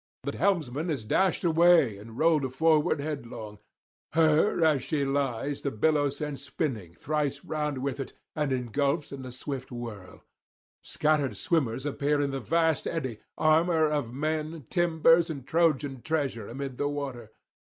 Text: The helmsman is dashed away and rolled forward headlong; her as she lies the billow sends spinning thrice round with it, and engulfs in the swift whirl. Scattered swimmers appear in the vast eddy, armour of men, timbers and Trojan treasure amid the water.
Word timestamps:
The 0.23 0.35
helmsman 0.35 0.89
is 0.89 1.03
dashed 1.05 1.43
away 1.43 1.95
and 1.99 2.17
rolled 2.17 2.51
forward 2.55 2.99
headlong; 2.99 3.59
her 4.13 4.65
as 4.65 4.81
she 4.81 5.05
lies 5.05 5.61
the 5.61 5.69
billow 5.69 6.09
sends 6.09 6.41
spinning 6.43 6.95
thrice 6.95 7.45
round 7.45 7.77
with 7.77 7.99
it, 7.99 8.13
and 8.35 8.51
engulfs 8.51 9.11
in 9.11 9.21
the 9.21 9.31
swift 9.31 9.71
whirl. 9.71 10.23
Scattered 10.81 11.37
swimmers 11.37 11.85
appear 11.85 12.19
in 12.19 12.31
the 12.31 12.39
vast 12.39 12.87
eddy, 12.87 13.19
armour 13.37 13.87
of 13.91 14.11
men, 14.11 14.65
timbers 14.71 15.29
and 15.29 15.45
Trojan 15.45 16.01
treasure 16.01 16.47
amid 16.47 16.77
the 16.77 16.87
water. 16.89 17.29